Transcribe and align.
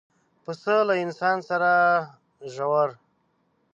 پسه 0.43 0.75
له 0.87 0.95
انسان 1.03 1.37
سره 1.49 1.71
ژور 2.53 2.89